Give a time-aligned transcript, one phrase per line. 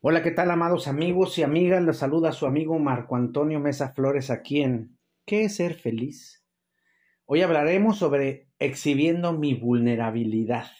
[0.00, 1.82] Hola, ¿qué tal, amados amigos y amigas?
[1.82, 6.46] Les saluda su amigo Marco Antonio Mesa Flores aquí en ¿Qué es ser feliz?
[7.24, 10.70] Hoy hablaremos sobre exhibiendo mi vulnerabilidad.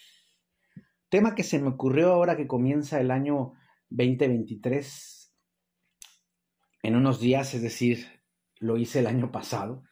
[1.08, 3.54] Tema que se me ocurrió ahora que comienza el año
[3.90, 5.34] 2023,
[6.84, 8.06] en unos días, es decir,
[8.60, 9.82] lo hice el año pasado.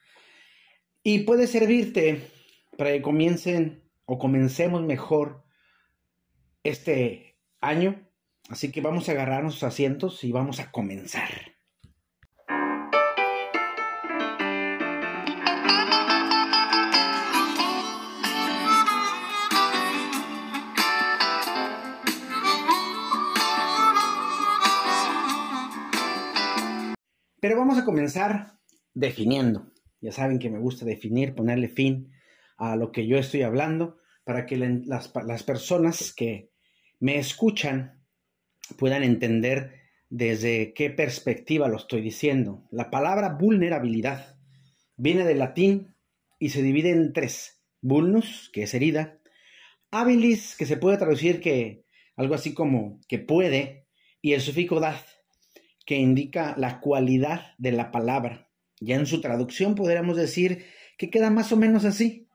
[1.03, 2.31] Y puede servirte
[2.79, 5.43] para que comiencen o comencemos mejor
[6.63, 8.06] este año
[8.49, 11.29] Así que vamos a agarrar nuestros asientos y vamos a comenzar.
[27.41, 28.59] Pero vamos a comenzar
[28.95, 29.73] definiendo.
[30.01, 32.13] Ya saben que me gusta definir, ponerle fin
[32.59, 36.51] a lo que yo estoy hablando para que las, las personas que
[37.01, 38.06] me escuchan
[38.79, 39.73] puedan entender
[40.11, 42.67] desde qué perspectiva lo estoy diciendo.
[42.71, 44.37] La palabra vulnerabilidad
[44.97, 45.95] viene del latín
[46.39, 47.63] y se divide en tres.
[47.81, 49.19] Vulnus, que es herida.
[49.91, 51.85] Habilis, que se puede traducir que
[52.17, 53.87] algo así como que puede.
[54.23, 55.01] Y el sufijo dad,
[55.85, 58.51] que indica la cualidad de la palabra.
[58.81, 60.67] Ya en su traducción podríamos decir
[60.99, 62.29] que queda más o menos así.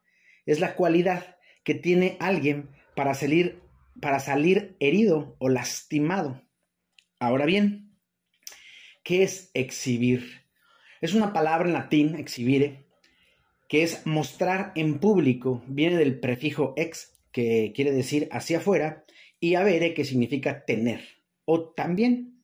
[0.46, 3.61] Es la cualidad que tiene alguien para salir
[4.02, 6.42] para salir herido o lastimado.
[7.20, 7.96] Ahora bien,
[9.04, 10.42] ¿qué es exhibir?
[11.00, 12.88] Es una palabra en latín, exhibire,
[13.70, 15.64] que es mostrar en público.
[15.68, 19.06] Viene del prefijo ex, que quiere decir hacia afuera,
[19.40, 21.02] y avere, que significa tener,
[21.46, 22.44] o también.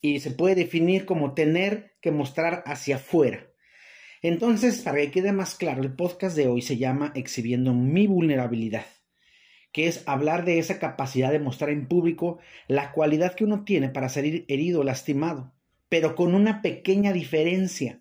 [0.00, 3.46] Y se puede definir como tener que mostrar hacia afuera.
[4.22, 8.86] Entonces, para que quede más claro, el podcast de hoy se llama Exhibiendo mi vulnerabilidad
[9.72, 13.88] que es hablar de esa capacidad de mostrar en público la cualidad que uno tiene
[13.88, 15.52] para salir herido lastimado,
[15.88, 18.00] pero con una pequeña diferencia,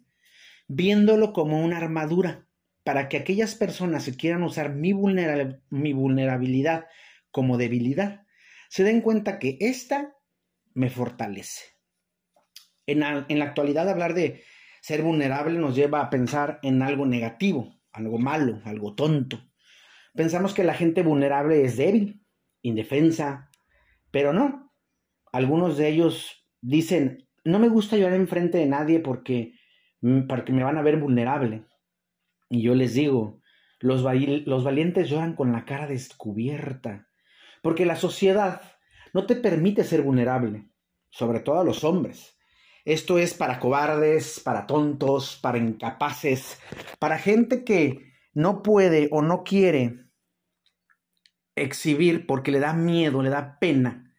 [0.67, 2.47] viéndolo como una armadura,
[2.83, 6.85] para que aquellas personas que quieran usar mi, vulnerabilidad
[7.29, 8.25] como debilidad,
[8.69, 10.15] se den cuenta que esta
[10.73, 11.65] me fortalece.
[12.87, 14.43] En la actualidad hablar de
[14.81, 19.48] ser vulnerable nos lleva a pensar en algo negativo, algo malo, algo tonto.
[20.19, 22.21] Pensamos que la gente vulnerable es débil,
[22.61, 23.49] indefensa,
[24.11, 24.73] pero no.
[25.31, 29.53] Algunos de ellos dicen, no me gusta llorar enfrente de nadie porque,
[30.27, 31.63] porque me van a ver vulnerable.
[32.49, 33.39] Y yo les digo,
[33.79, 37.07] los valientes lloran con la cara descubierta,
[37.61, 38.61] porque la sociedad
[39.13, 40.69] no te permite ser vulnerable,
[41.11, 42.37] sobre todo a los hombres.
[42.83, 46.59] Esto es para cobardes, para tontos, para incapaces,
[46.99, 50.08] para gente que no puede o no quiere
[51.55, 54.15] exhibir porque le da miedo, le da pena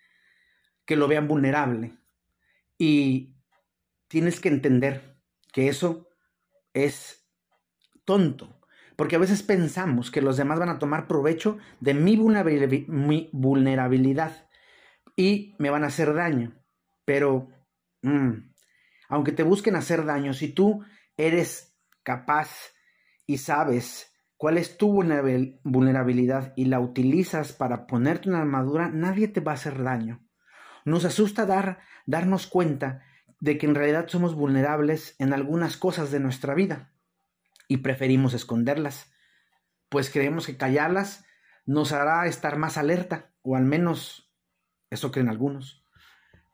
[0.84, 1.96] que lo vean vulnerable.
[2.76, 3.36] Y
[4.08, 5.16] tienes que entender
[5.52, 6.08] que eso
[6.74, 7.26] es
[8.04, 8.60] tonto,
[8.96, 14.48] porque a veces pensamos que los demás van a tomar provecho de mi vulnerabilidad
[15.16, 16.54] y me van a hacer daño.
[17.04, 17.48] Pero,
[18.02, 18.52] mm,
[19.08, 20.84] aunque te busquen hacer daño, si tú
[21.16, 22.74] eres capaz
[23.26, 24.09] y sabes
[24.40, 29.56] cuál es tu vulnerabilidad y la utilizas para ponerte una armadura, nadie te va a
[29.56, 30.26] hacer daño.
[30.86, 33.02] Nos asusta dar, darnos cuenta
[33.38, 36.90] de que en realidad somos vulnerables en algunas cosas de nuestra vida
[37.68, 39.12] y preferimos esconderlas,
[39.90, 41.26] pues creemos que callarlas
[41.66, 44.32] nos hará estar más alerta, o al menos
[44.88, 45.84] eso creen algunos.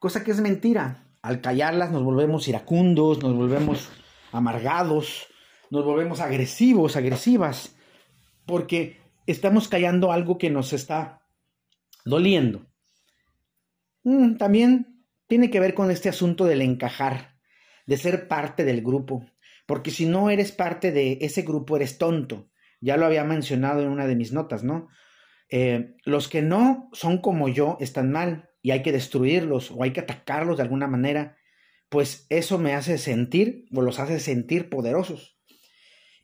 [0.01, 1.05] Cosa que es mentira.
[1.23, 3.91] Al callarlas nos volvemos iracundos, nos volvemos
[4.33, 5.29] amargados,
[5.71, 7.76] nos volvemos agresivos, agresivas,
[8.47, 11.23] porque estamos callando algo que nos está
[12.05, 12.67] doliendo.
[14.05, 17.37] Mm, también tiene que ver con este asunto del encajar,
[17.87, 19.27] de ser parte del grupo,
[19.67, 22.49] porque si no eres parte de ese grupo eres tonto.
[22.81, 24.89] Ya lo había mencionado en una de mis notas, ¿no?
[25.49, 29.93] Eh, los que no son como yo están mal y hay que destruirlos o hay
[29.93, 31.37] que atacarlos de alguna manera,
[31.89, 35.37] pues eso me hace sentir o los hace sentir poderosos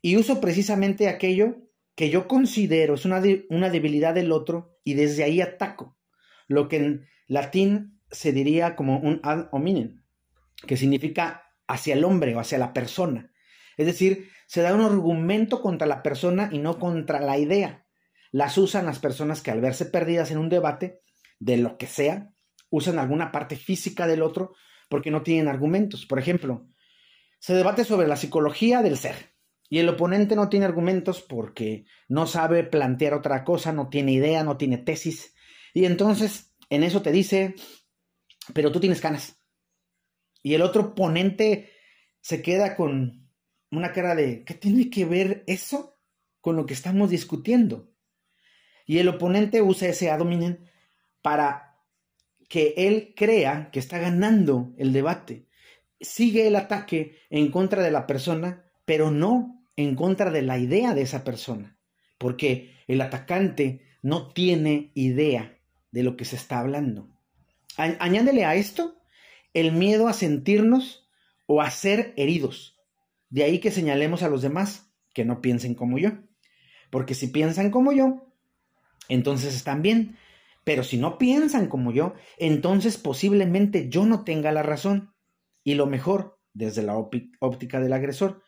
[0.03, 1.63] y uso precisamente aquello
[1.95, 5.97] que yo considero es una, una debilidad del otro y desde ahí ataco,
[6.47, 10.03] lo que en latín se diría como un ad hominem,
[10.67, 13.31] que significa hacia el hombre o hacia la persona.
[13.77, 17.85] Es decir, se da un argumento contra la persona y no contra la idea.
[18.31, 21.01] Las usan las personas que al verse perdidas en un debate,
[21.39, 22.31] de lo que sea,
[22.69, 24.55] usan alguna parte física del otro
[24.89, 26.05] porque no tienen argumentos.
[26.05, 26.67] Por ejemplo,
[27.39, 29.32] se debate sobre la psicología del ser
[29.73, 34.43] y el oponente no tiene argumentos porque no sabe plantear otra cosa, no tiene idea,
[34.43, 35.33] no tiene tesis.
[35.73, 37.55] Y entonces en eso te dice,
[38.53, 39.41] pero tú tienes canas.
[40.43, 41.71] Y el otro ponente
[42.21, 43.27] se queda con
[43.71, 45.97] una cara de, ¿qué tiene que ver eso
[46.39, 47.91] con lo que estamos discutiendo?
[48.85, 50.21] Y el oponente usa ese ad
[51.23, 51.79] para
[52.47, 55.47] que él crea que está ganando el debate.
[55.99, 60.93] Sigue el ataque en contra de la persona, pero no en contra de la idea
[60.93, 61.77] de esa persona,
[62.17, 65.57] porque el atacante no tiene idea
[65.91, 67.09] de lo que se está hablando.
[67.77, 69.01] Añádele a esto
[69.53, 71.09] el miedo a sentirnos
[71.45, 72.79] o a ser heridos.
[73.29, 76.11] De ahí que señalemos a los demás que no piensen como yo.
[76.89, 78.33] Porque si piensan como yo,
[79.09, 80.17] entonces están bien.
[80.63, 85.13] Pero si no piensan como yo, entonces posiblemente yo no tenga la razón.
[85.63, 88.43] Y lo mejor, desde la óptica del agresor,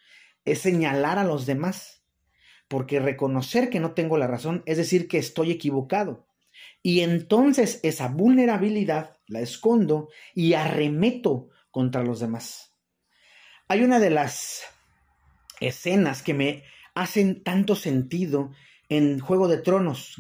[0.45, 2.03] es señalar a los demás.
[2.68, 6.25] Porque reconocer que no tengo la razón es decir que estoy equivocado.
[6.81, 12.74] Y entonces esa vulnerabilidad la escondo y arremeto contra los demás.
[13.68, 14.63] Hay una de las
[15.59, 16.63] escenas que me
[16.94, 18.51] hacen tanto sentido
[18.89, 20.15] en Juego de Tronos,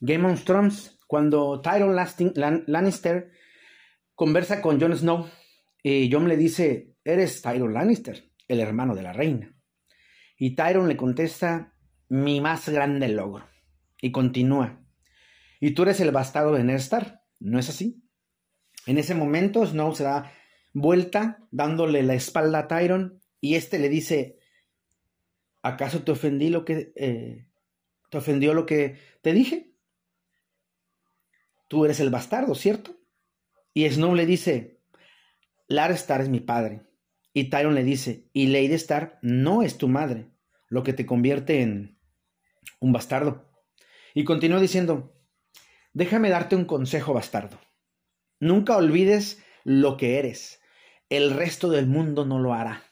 [0.00, 3.30] Game of Thrones, cuando Tyron Lannister
[4.14, 5.28] conversa con Jon Snow
[5.82, 9.54] y Jon le dice, eres Tyron Lannister, el hermano de la reina.
[10.38, 11.74] Y Tyron le contesta,
[12.08, 13.46] mi más grande logro.
[14.00, 14.84] Y continúa,
[15.64, 16.82] y tú eres el bastardo de Ned
[17.40, 18.04] ¿no es así?
[18.84, 20.30] En ese momento Snow se da
[20.74, 24.38] vuelta dándole la espalda a Tyron y este le dice,
[25.62, 27.48] ¿acaso te ofendí lo que eh,
[28.10, 29.72] te ofendió lo que te dije?
[31.68, 32.98] Tú eres el bastardo, ¿cierto?
[33.72, 34.82] Y Snow le dice,
[35.66, 36.82] Lar Star es mi padre.
[37.34, 40.30] Y Tyron le dice, y Lady Star no es tu madre,
[40.68, 41.98] lo que te convierte en
[42.80, 43.50] un bastardo.
[44.14, 45.18] Y continúa diciendo,
[45.92, 47.58] déjame darte un consejo bastardo.
[48.40, 50.60] Nunca olvides lo que eres.
[51.10, 52.84] El resto del mundo no lo hará.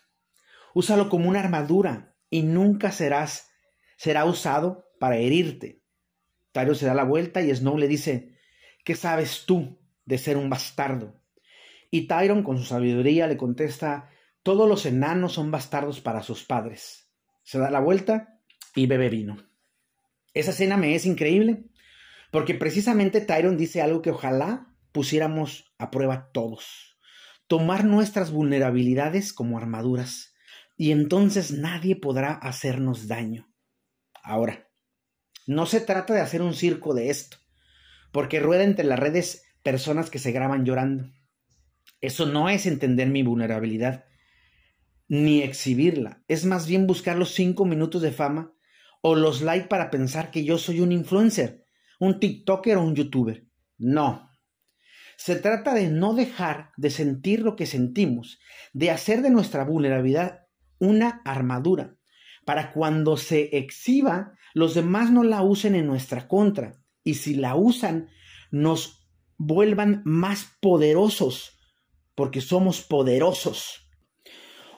[0.75, 3.53] Úsalo como una armadura y nunca serás
[3.97, 5.85] será usado para herirte.
[6.51, 8.37] Tyron se da la vuelta y Snow le dice,
[8.85, 11.23] ¿qué sabes tú de ser un bastardo?
[11.89, 14.11] Y Tyron con su sabiduría le contesta,
[14.43, 17.09] todos los enanos son bastardos para sus padres.
[17.43, 18.41] Se da la vuelta
[18.75, 19.37] y bebe vino.
[20.35, 21.65] Esa escena me es increíble
[22.31, 26.99] porque precisamente Tyron dice algo que ojalá pusiéramos a prueba todos.
[27.47, 30.35] Tomar nuestras vulnerabilidades como armaduras
[30.77, 33.53] y entonces nadie podrá hacernos daño.
[34.23, 34.69] Ahora,
[35.47, 37.37] no se trata de hacer un circo de esto,
[38.13, 41.11] porque rueda entre las redes personas que se graban llorando.
[42.01, 44.07] Eso no es entender mi vulnerabilidad,
[45.09, 46.23] ni exhibirla.
[46.29, 48.53] Es más bien buscar los cinco minutos de fama
[49.03, 51.65] o los likes para pensar que yo soy un influencer,
[51.99, 53.47] un TikToker o un YouTuber.
[53.79, 54.31] No.
[55.17, 58.39] Se trata de no dejar de sentir lo que sentimos,
[58.73, 60.47] de hacer de nuestra vulnerabilidad
[60.79, 61.97] una armadura,
[62.45, 67.55] para cuando se exhiba, los demás no la usen en nuestra contra, y si la
[67.55, 68.09] usan,
[68.51, 69.07] nos
[69.37, 71.59] vuelvan más poderosos,
[72.15, 73.82] porque somos poderosos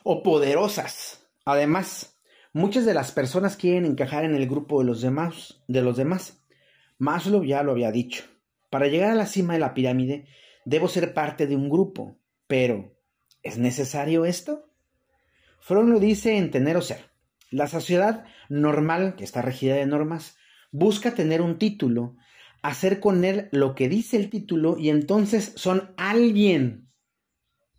[0.05, 1.27] o poderosas.
[1.45, 2.21] Además,
[2.53, 6.45] muchas de las personas quieren encajar en el grupo de los demás, de los demás.
[6.99, 8.25] Maslow ya lo había dicho.
[8.71, 10.29] Para llegar a la cima de la pirámide,
[10.65, 12.21] debo ser parte de un grupo.
[12.47, 12.97] Pero,
[13.43, 14.71] ¿es necesario esto?
[15.59, 17.11] Freud lo dice en Tener o Ser.
[17.51, 20.37] La sociedad normal, que está regida de normas,
[20.71, 22.17] busca tener un título,
[22.63, 26.91] hacer con él lo que dice el título y entonces son alguien.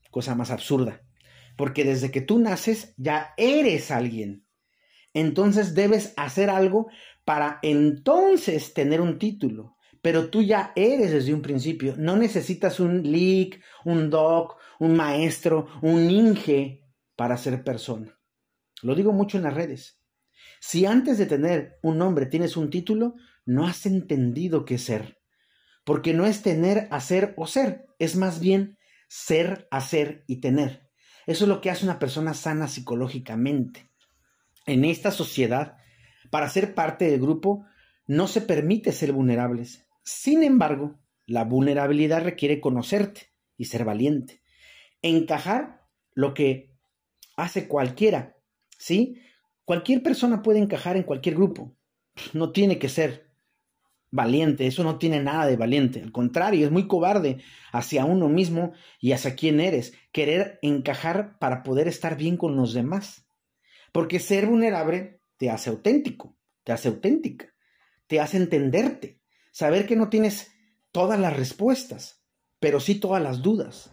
[0.09, 1.04] Cosa más absurda.
[1.55, 4.45] Porque desde que tú naces ya eres alguien.
[5.13, 6.87] Entonces debes hacer algo
[7.23, 9.77] para entonces tener un título.
[10.01, 11.95] Pero tú ya eres desde un principio.
[11.97, 16.83] No necesitas un leak, un doc, un maestro, un inge
[17.15, 18.19] para ser persona.
[18.83, 19.99] Lo digo mucho en las redes.
[20.59, 25.19] Si antes de tener un nombre tienes un título, no has entendido qué ser.
[25.83, 30.84] Porque no es tener, hacer o ser, es más bien ser, hacer y tener.
[31.27, 33.89] Eso es lo que hace una persona sana psicológicamente.
[34.65, 35.77] En esta sociedad,
[36.29, 37.65] para ser parte del grupo,
[38.07, 39.85] no se permite ser vulnerables.
[40.03, 44.41] Sin embargo, la vulnerabilidad requiere conocerte y ser valiente.
[45.01, 45.81] Encajar
[46.13, 46.71] lo que
[47.35, 48.35] hace cualquiera
[48.77, 49.21] ¿sí?
[49.63, 51.75] Cualquier persona puede encajar en cualquier grupo.
[52.33, 53.24] No tiene que ser
[54.15, 56.01] valiente, eso no tiene nada de valiente.
[56.01, 57.39] Al contrario, es muy cobarde
[57.71, 59.93] hacia uno mismo y hacia quién eres.
[60.11, 63.27] Querer encajar para poder estar bien con los demás.
[63.91, 67.53] Porque ser vulnerable te hace auténtico, te hace auténtica,
[68.07, 70.51] te hace entenderte, saber que no tienes
[70.91, 72.23] todas las respuestas,
[72.59, 73.91] pero sí todas las dudas.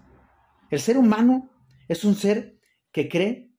[0.71, 1.51] El ser humano
[1.89, 2.59] es un ser
[2.93, 3.53] que cree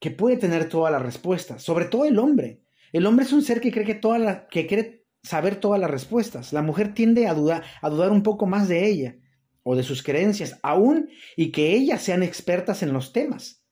[0.00, 2.62] que puede tener todas las respuestas, sobre todo el hombre.
[2.92, 5.90] El hombre es un ser que cree que, toda la, que cree saber todas las
[5.90, 6.52] respuestas.
[6.52, 9.16] La mujer tiende a dudar, a dudar un poco más de ella
[9.62, 13.64] o de sus creencias, aún y que ellas sean expertas en los temas.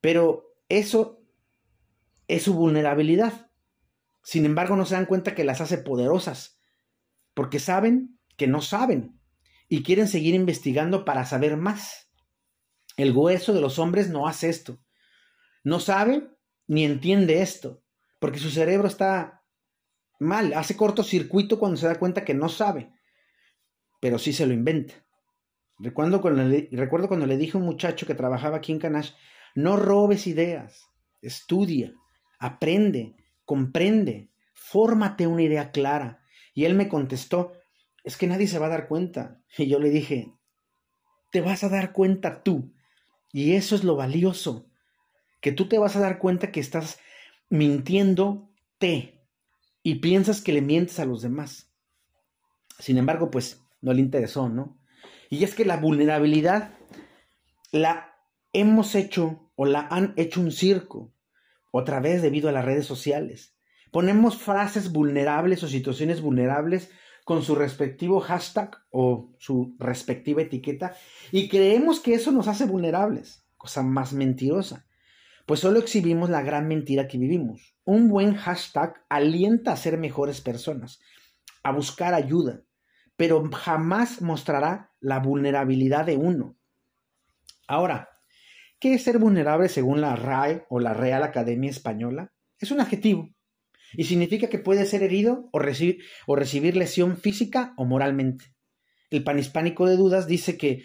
[0.00, 1.24] Pero eso
[2.28, 3.50] es su vulnerabilidad.
[4.22, 6.60] Sin embargo, no se dan cuenta que las hace poderosas,
[7.34, 9.18] porque saben que no saben
[9.68, 12.10] y quieren seguir investigando para saber más.
[12.96, 14.80] El hueso de los hombres no hace esto.
[15.64, 16.28] No sabe
[16.66, 17.82] ni entiende esto,
[18.18, 19.37] porque su cerebro está
[20.18, 22.92] mal, hace cortocircuito cuando se da cuenta que no sabe,
[24.00, 24.94] pero sí se lo inventa.
[25.78, 29.12] Recuerdo cuando, le, dije a un muchacho que trabajaba aquí en Canash,
[29.54, 30.88] no robes ideas,
[31.22, 31.94] estudia,
[32.40, 36.20] aprende, comprende, fórmate una idea clara.
[36.52, 37.52] Y él me contestó,
[38.02, 39.40] es que nadie se va a dar cuenta.
[39.56, 40.32] Y yo le dije,
[41.30, 42.72] te vas a dar cuenta tú.
[43.32, 44.66] Y eso es lo valioso,
[45.40, 46.98] que tú te vas a dar cuenta que estás
[47.50, 49.17] mintiéndote
[49.82, 51.70] y piensas que le mientes a los demás.
[52.78, 54.78] Sin embargo, pues no le interesó, ¿no?
[55.30, 56.74] Y es que la vulnerabilidad
[57.70, 58.16] la
[58.52, 61.12] hemos hecho o la han hecho un circo,
[61.70, 63.54] otra vez debido a las redes sociales.
[63.90, 66.90] Ponemos frases vulnerables o situaciones vulnerables
[67.24, 70.96] con su respectivo hashtag o su respectiva etiqueta
[71.30, 74.86] y creemos que eso nos hace vulnerables, cosa más mentirosa
[75.48, 77.74] pues solo exhibimos la gran mentira que vivimos.
[77.88, 81.00] Un buen hashtag alienta a ser mejores personas,
[81.62, 82.60] a buscar ayuda,
[83.16, 86.58] pero jamás mostrará la vulnerabilidad de uno.
[87.66, 88.10] Ahora,
[88.78, 92.34] ¿qué es ser vulnerable según la RAE o la Real Academia Española?
[92.58, 93.30] Es un adjetivo
[93.94, 98.54] y significa que puede ser herido o, recibir, o recibir lesión física o moralmente.
[99.08, 100.84] El panhispánico de dudas dice que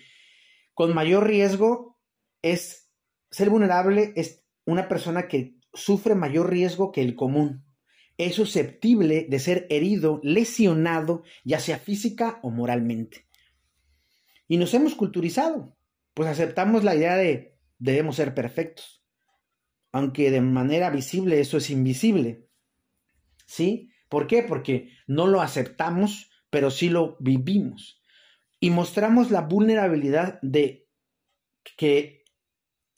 [0.73, 1.99] con mayor riesgo
[2.41, 2.89] es
[3.29, 7.65] ser vulnerable es una persona que sufre mayor riesgo que el común.
[8.17, 13.27] Es susceptible de ser herido, lesionado, ya sea física o moralmente.
[14.47, 15.75] Y nos hemos culturizado,
[16.13, 19.03] pues aceptamos la idea de debemos ser perfectos,
[19.91, 22.47] aunque de manera visible eso es invisible.
[23.45, 23.89] ¿Sí?
[24.09, 24.43] ¿Por qué?
[24.43, 28.01] Porque no lo aceptamos, pero sí lo vivimos.
[28.59, 30.87] Y mostramos la vulnerabilidad de
[31.77, 32.23] que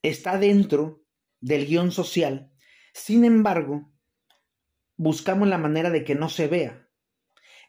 [0.02, 1.04] está dentro
[1.40, 2.52] del guion social,
[2.96, 3.92] sin embargo,
[4.96, 6.88] buscamos la manera de que no se vea.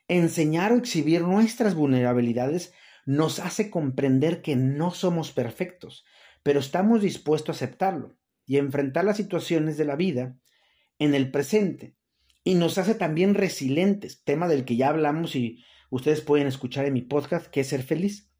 [0.06, 2.72] Enseñar o exhibir nuestras vulnerabilidades
[3.06, 6.04] nos hace comprender que no somos perfectos,
[6.44, 8.16] pero estamos dispuestos a aceptarlo
[8.46, 10.38] y enfrentar las situaciones de la vida
[11.00, 11.96] en el presente.
[12.44, 16.94] Y nos hace también resilientes, tema del que ya hablamos y ustedes pueden escuchar en
[16.94, 18.30] mi podcast, que es Ser Feliz,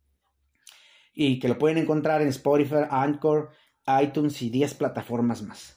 [1.13, 3.51] y que lo pueden encontrar en Spotify, Anchor,
[4.01, 5.76] iTunes y 10 plataformas más.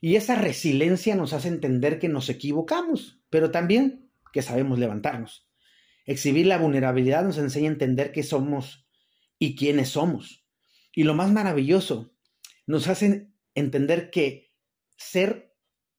[0.00, 5.48] Y esa resiliencia nos hace entender que nos equivocamos, pero también que sabemos levantarnos.
[6.04, 8.86] Exhibir la vulnerabilidad nos enseña a entender qué somos
[9.38, 10.46] y quiénes somos.
[10.94, 12.14] Y lo más maravilloso,
[12.66, 14.54] nos hace entender que
[14.96, 15.54] ser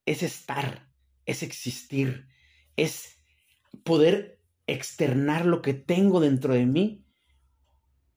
[0.06, 0.92] es estar,
[1.26, 2.28] es existir,
[2.76, 3.18] es
[3.84, 7.06] poder externar lo que tengo dentro de mí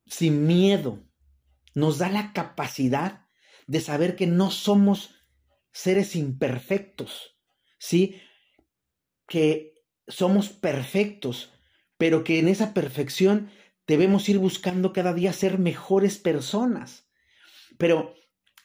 [0.07, 1.03] sin miedo,
[1.75, 3.27] nos da la capacidad
[3.67, 5.22] de saber que no somos
[5.73, 7.37] seres imperfectos,
[7.79, 8.21] ¿sí?
[9.27, 9.75] Que
[10.07, 11.53] somos perfectos,
[11.97, 13.51] pero que en esa perfección
[13.87, 17.09] debemos ir buscando cada día ser mejores personas.
[17.79, 18.15] Pero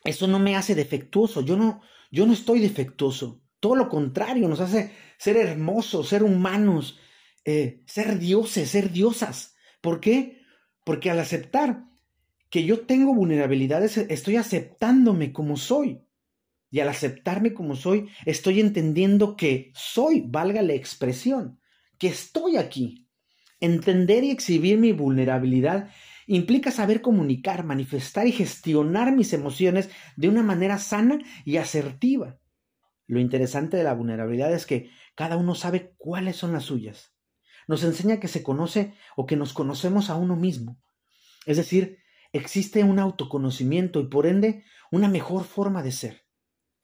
[0.03, 4.59] eso no me hace defectuoso, yo no, yo no estoy defectuoso, todo lo contrario, nos
[4.59, 6.99] hace ser hermosos, ser humanos,
[7.45, 9.55] eh, ser dioses, ser diosas.
[9.81, 10.41] ¿Por qué?
[10.83, 11.85] Porque al aceptar
[12.49, 16.01] que yo tengo vulnerabilidades, estoy aceptándome como soy.
[16.69, 21.59] Y al aceptarme como soy, estoy entendiendo que soy, valga la expresión,
[21.97, 23.07] que estoy aquí.
[23.59, 25.89] Entender y exhibir mi vulnerabilidad
[26.27, 32.37] implica saber comunicar, manifestar y gestionar mis emociones de una manera sana y asertiva.
[33.07, 37.13] Lo interesante de la vulnerabilidad es que cada uno sabe cuáles son las suyas.
[37.67, 40.79] Nos enseña que se conoce o que nos conocemos a uno mismo.
[41.45, 41.99] Es decir,
[42.33, 46.26] existe un autoconocimiento y por ende una mejor forma de ser.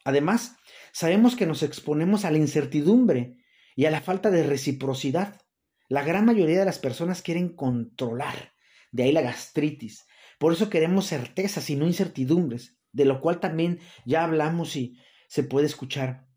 [0.04, 0.58] Además,
[0.92, 3.38] sabemos que nos exponemos a la incertidumbre
[3.76, 5.42] y a la falta de reciprocidad.
[5.88, 8.54] La gran mayoría de las personas quieren controlar,
[8.92, 10.06] de ahí la gastritis.
[10.40, 15.44] Por eso queremos certezas y no incertidumbres, de lo cual también ya hablamos y se
[15.44, 16.28] puede escuchar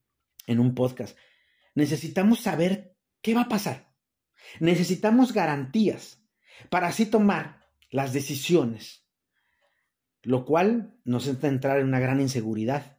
[0.47, 1.19] en un podcast.
[1.75, 3.93] Necesitamos saber qué va a pasar.
[4.61, 6.23] Necesitamos garantías.
[6.71, 9.07] para así tomar las decisiones,
[10.23, 12.96] lo cual nos hace entrar en una gran inseguridad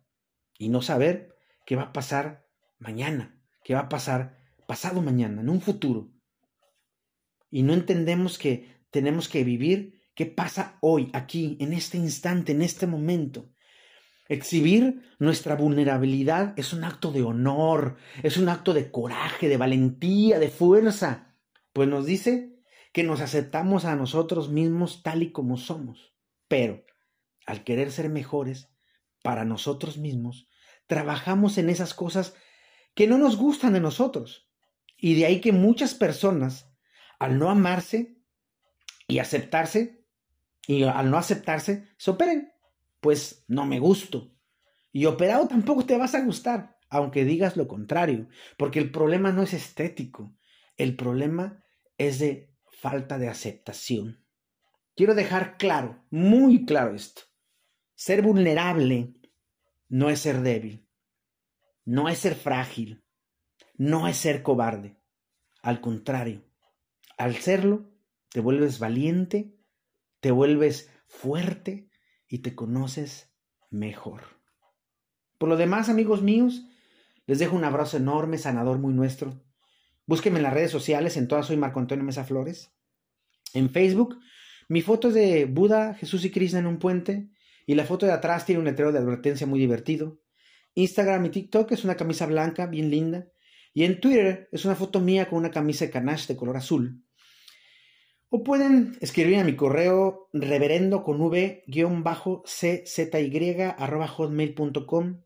[0.58, 1.36] y no saber
[1.66, 2.48] qué va a pasar
[2.80, 4.38] mañana, qué va a pasar
[4.68, 6.12] pasado mañana, en un futuro.
[7.50, 12.62] Y no entendemos que tenemos que vivir qué pasa hoy, aquí, en este instante, en
[12.62, 13.50] este momento.
[14.30, 20.38] Exhibir nuestra vulnerabilidad es un acto de honor, es un acto de coraje, de valentía,
[20.38, 21.36] de fuerza,
[21.72, 22.58] pues nos dice
[22.92, 26.14] que nos aceptamos a nosotros mismos tal y como somos.
[26.48, 26.84] Pero,
[27.46, 28.70] al querer ser mejores
[29.24, 30.50] para nosotros mismos,
[30.88, 32.36] trabajamos en esas cosas
[32.94, 34.50] que no nos gustan de nosotros.
[34.98, 36.72] Y de ahí que muchas personas,
[37.20, 38.18] al no amarse
[39.08, 40.06] y aceptarse,
[40.68, 42.52] y al no aceptarse, se operen
[43.00, 44.34] pues no me gusto.
[44.92, 49.44] Y operado tampoco te vas a gustar, aunque digas lo contrario, porque el problema no
[49.44, 50.36] es estético,
[50.76, 51.64] el problema
[51.98, 54.24] es de falta de aceptación.
[54.96, 57.22] Quiero dejar claro, muy claro esto.
[57.98, 59.14] Ser vulnerable
[59.90, 60.88] no es ser débil,
[61.84, 63.04] no es ser frágil,
[63.76, 65.02] no es ser cobarde.
[65.62, 66.46] Al contrario,
[67.18, 67.92] al serlo,
[68.30, 69.54] te vuelves valiente,
[70.22, 71.88] te vuelves fuerte,
[72.28, 73.34] y te conoces
[73.70, 74.24] mejor.
[75.38, 76.66] Por lo demás, amigos míos,
[77.26, 79.44] les dejo un abrazo enorme, sanador muy nuestro.
[80.06, 82.72] Búsquenme en las redes sociales, en todas soy Marco Antonio Mesa Flores.
[83.54, 84.20] En Facebook,
[84.70, 87.30] mi foto es de Buda, Jesús y Krishna en un puente,
[87.68, 90.22] y la foto de atrás tiene un letrero de advertencia muy divertido.
[90.74, 93.28] Instagram y TikTok es una camisa blanca, bien linda.
[93.74, 97.04] Y en Twitter es una foto mía con una camisa de canache de color azul.
[98.30, 101.82] O pueden escribir a mi correo reverendo con v czy
[103.78, 105.24] arroba hotmail.com.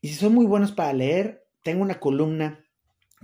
[0.00, 2.64] Y si son muy buenos para leer, tengo una columna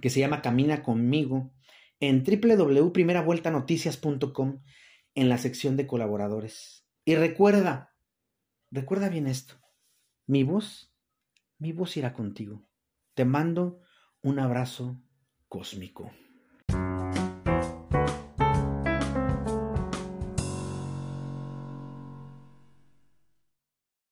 [0.02, 1.54] que se llama Camina conmigo
[2.00, 4.60] en www.primeravueltanoticias.com
[5.14, 6.84] en la sección de colaboradores.
[7.06, 7.94] Y recuerda,
[8.70, 9.54] recuerda bien esto.
[10.26, 10.94] Mi voz,
[11.58, 12.68] mi voz irá contigo.
[13.14, 13.80] Te mando
[14.22, 15.02] un abrazo
[15.48, 16.12] cósmico.